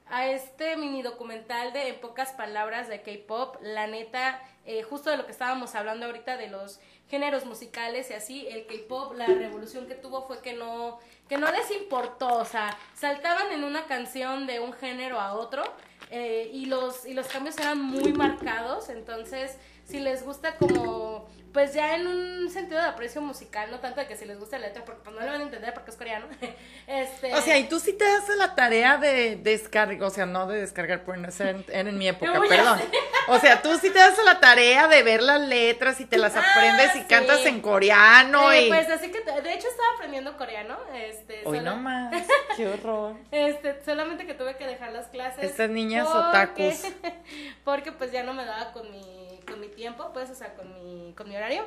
[0.09, 5.17] a este mini documental de en pocas palabras de K-pop, la neta, eh, justo de
[5.17, 6.79] lo que estábamos hablando ahorita de los
[7.09, 10.99] géneros musicales y así, el K-pop, la revolución que tuvo fue que no,
[11.29, 15.63] que no les importó, o sea, saltaban en una canción de un género a otro
[16.09, 21.73] eh, y, los, y los cambios eran muy marcados, entonces si les gusta como, pues
[21.73, 24.67] ya en un sentido de aprecio musical, no tanto de que si les gusta la
[24.67, 26.27] letra, porque pues no lo van a entender porque es coreano,
[26.87, 27.33] este...
[27.33, 30.59] O sea, y tú sí te das la tarea de descargar, o sea, no de
[30.61, 32.79] descargar, pues no sé, en, en mi época, perdón.
[33.27, 36.35] O sea, tú sí te das la tarea de ver las letras y te las
[36.35, 37.05] Ah, aprendes y sí.
[37.09, 38.67] cantas en coreano Eh, y...
[38.69, 41.41] Pues así que, de hecho estaba aprendiendo coreano, este...
[41.45, 42.13] Hoy solo- no más,
[42.57, 43.15] qué horror.
[43.31, 45.43] Este, solamente que tuve que dejar las clases.
[45.43, 46.93] Estas niñas porque- otakus.
[47.63, 49.01] Porque pues ya no me daba con mi,
[49.47, 51.65] con mi tiempo, pues, o sea, con mi, con mi horario.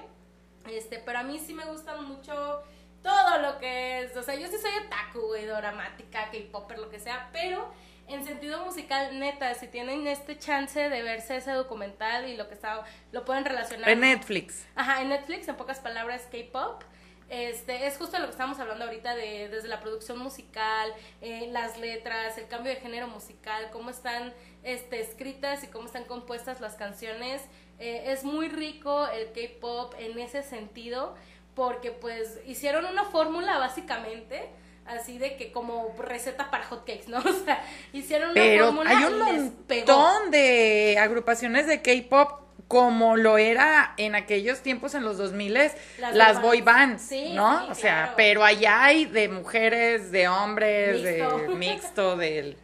[0.71, 2.63] Este, pero a mí sí me gusta mucho
[3.03, 7.01] todo lo que es, o sea, yo sí soy otaku, güey, dramática, K-popper, lo que
[7.01, 7.73] sea, pero
[8.09, 12.55] en sentido musical, neta, si tienen este chance de verse ese documental y lo que
[12.55, 13.89] está, lo pueden relacionar.
[13.89, 14.67] En Netflix.
[14.75, 16.83] Ajá, en Netflix, en pocas palabras, K-pop.
[17.31, 21.79] Este, es justo lo que estamos hablando ahorita de desde la producción musical, eh, las
[21.79, 26.75] letras, el cambio de género musical, cómo están este, escritas y cómo están compuestas las
[26.75, 27.43] canciones.
[27.81, 31.15] Eh, es muy rico el K-pop en ese sentido,
[31.55, 34.43] porque pues hicieron una fórmula básicamente,
[34.87, 37.19] así de que como receta para hotcakes, ¿no?
[37.25, 43.37] O sea, hicieron una Pero fórmula hay un montón de agrupaciones de K-pop como lo
[43.37, 45.55] era en aquellos tiempos en los 2000
[45.99, 47.65] Las las, boy bands, Sí, ¿no?
[47.65, 48.13] sí, o sea, claro.
[48.17, 51.39] pero allá hay de mujeres, de hombres, Mixto.
[51.39, 52.57] de mixto, del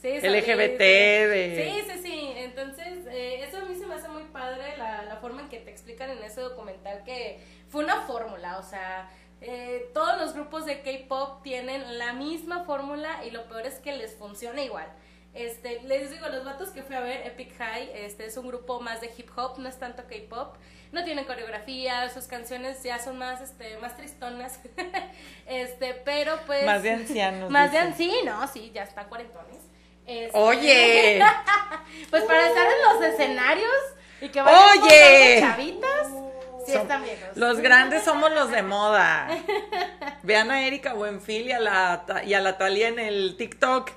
[0.00, 0.84] Sí, LGBT, sí.
[0.86, 2.32] de- Sí, sí, sí.
[2.36, 3.74] Entonces, eh, eso a mí
[4.40, 8.58] padre, la, la forma en que te explican en ese documental que fue una fórmula,
[8.58, 9.10] o sea,
[9.42, 13.96] eh, todos los grupos de K-pop tienen la misma fórmula y lo peor es que
[13.96, 14.86] les funciona igual.
[15.32, 18.80] Este, les digo, los vatos que fui a ver, Epic High, este es un grupo
[18.80, 20.56] más de hip hop, no es tanto K-pop,
[20.90, 24.58] no tienen coreografía, sus canciones ya son más, este, más tristonas,
[25.46, 26.64] este, pero pues...
[26.66, 29.58] Más de ancianos, Más de ancianos, no, sí, ya están cuarentones.
[30.04, 31.22] Este, Oye.
[32.10, 33.70] pues para estar en los escenarios
[34.20, 35.38] y que vayan Oye.
[35.40, 36.08] chavitas,
[36.66, 37.36] sí Son- están viejos.
[37.36, 39.28] Los grandes somos los de moda.
[40.22, 43.90] Vean a Erika Buenfil y a la, y a la Talia en el TikTok.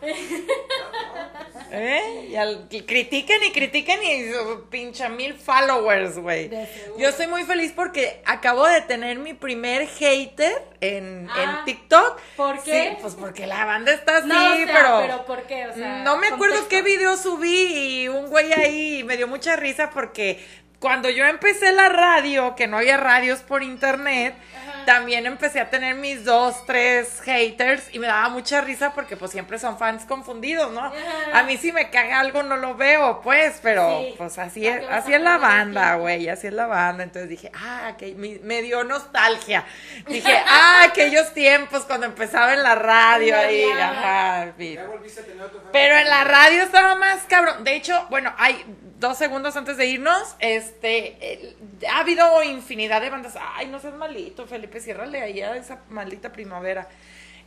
[1.75, 2.27] ¿Eh?
[2.29, 6.49] Y al- y critiquen y critiquen y su pincha mil followers, güey.
[6.97, 12.19] Yo estoy muy feliz porque acabo de tener mi primer hater en, Ah, en TikTok.
[12.37, 12.89] ¿por qué?
[12.91, 14.99] Sí, pues porque la banda está así, No, o sea, pero...
[15.01, 15.65] pero ¿por qué?
[15.67, 19.55] O sea, no me acuerdo qué video subí y un güey ahí me dio mucha
[19.55, 20.45] risa porque
[20.83, 24.35] cuando yo empecé la radio, que no había radios por internet,
[24.85, 29.31] también empecé a tener mis dos, tres haters y me daba mucha risa porque pues
[29.31, 30.81] siempre son fans confundidos, ¿no?
[30.81, 31.39] Ajá.
[31.39, 34.15] A mí si me caga algo no lo veo, pues, pero Sí.
[34.17, 37.05] pues así ¿Para es, así es la banda, güey, así es la banda.
[37.05, 39.63] Entonces dije, ah, que me, me dio nostalgia.
[40.05, 44.77] Dije, ah, aquellos tiempos cuando empezaba en la radio ahí, ajá, fin.
[45.71, 47.63] Pero en la radio estaba más cabrón.
[47.63, 48.65] De hecho, bueno, hay
[49.03, 50.35] dos segundos antes de irnos.
[50.39, 51.55] Este,
[51.91, 53.37] ha habido infinidad de bandas.
[53.55, 56.87] Ay, no seas malito, Felipe, ciérrale ahí a esa maldita primavera.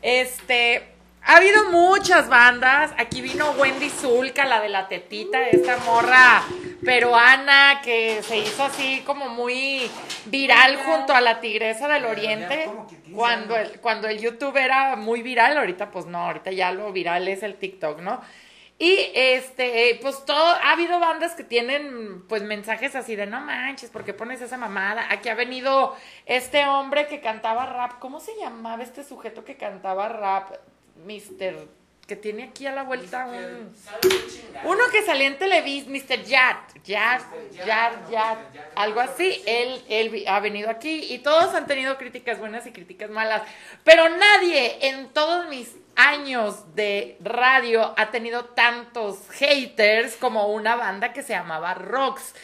[0.02, 0.86] Este,
[1.22, 2.92] ha habido muchas bandas.
[2.98, 6.44] Aquí vino Wendy Zulka, la de la tetita, esta morra
[6.84, 9.90] peruana que se hizo así como muy
[10.26, 12.70] viral junto a la Tigresa del Oriente.
[13.14, 17.26] Cuando el, cuando el YouTube era muy viral, ahorita pues no, ahorita ya lo viral
[17.28, 18.20] es el TikTok, ¿no?
[18.78, 23.88] Y este, pues todo, ha habido bandas que tienen pues mensajes así de no manches,
[23.88, 25.06] ¿por qué pones esa mamada?
[25.10, 25.96] Aquí ha venido
[26.26, 30.52] este hombre que cantaba rap, ¿cómo se llamaba este sujeto que cantaba rap?
[31.06, 31.56] Mister,
[32.06, 33.74] que tiene aquí a la vuelta un...
[34.64, 36.22] Uno que salía en Televisa, Mr.
[36.22, 37.22] Yat, Yat,
[37.66, 38.38] Yat, Yat,
[38.76, 39.42] algo así.
[39.44, 43.42] Él, él ha venido aquí y todos han tenido críticas buenas y críticas malas.
[43.82, 51.12] Pero nadie en todos mis años de radio ha tenido tantos haters como una banda
[51.12, 52.34] que se llamaba Rox.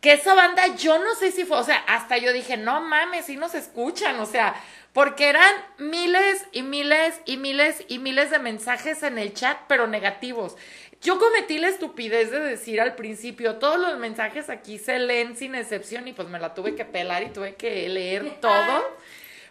[0.00, 3.26] Que esa banda yo no sé si fue, o sea, hasta yo dije, no mames,
[3.26, 4.56] si nos escuchan, o sea,
[4.92, 9.86] porque eran miles y miles y miles y miles de mensajes en el chat, pero
[9.86, 10.56] negativos.
[11.00, 15.54] Yo cometí la estupidez de decir al principio, todos los mensajes aquí se leen sin
[15.54, 18.96] excepción y pues me la tuve que pelar y tuve que leer todo.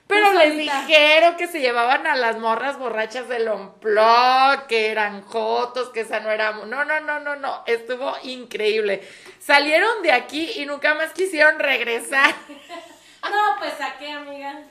[0.07, 5.21] Pero Tú les dijeron que se llevaban a las morras borrachas del Onplog, que eran
[5.21, 6.51] jotos, que esa no era...
[6.51, 9.07] No, no, no, no, no, estuvo increíble.
[9.39, 12.33] Salieron de aquí y nunca más quisieron regresar.
[13.23, 14.61] No, pues saqué, amiga.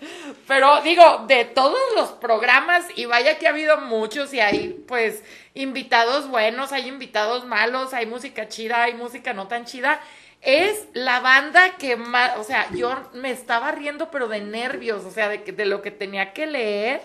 [0.46, 5.22] Pero digo, de todos los programas, y vaya que ha habido muchos, y hay pues
[5.54, 10.00] invitados buenos, hay invitados malos, hay música chida, hay música no tan chida.
[10.40, 15.10] Es la banda que más, o sea, yo me estaba riendo, pero de nervios, o
[15.10, 17.02] sea, de, de lo que tenía que leer.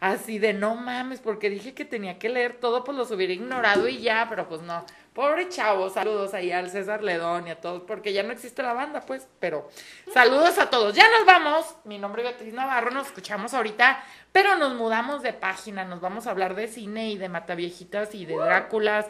[0.00, 3.88] Así de no mames, porque dije que tenía que leer todo, pues los hubiera ignorado
[3.88, 4.84] y ya, pero pues no.
[5.16, 8.74] Pobre chavo, saludos ahí al César Ledón y a todos, porque ya no existe la
[8.74, 9.66] banda, pues, pero
[10.12, 10.94] saludos a todos.
[10.94, 11.74] Ya nos vamos.
[11.84, 16.26] Mi nombre es Beatriz Navarro, nos escuchamos ahorita, pero nos mudamos de página, nos vamos
[16.26, 19.06] a hablar de cine y de Mataviejitas y de Dráculas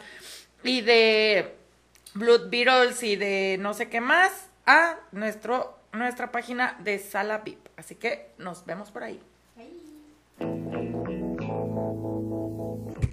[0.63, 1.57] y de
[2.13, 7.67] Blood Beatles y de no sé qué más a nuestro, nuestra página de Sala VIP.
[7.75, 9.21] Así que nos vemos por ahí.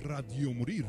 [0.05, 0.87] Radio Morir.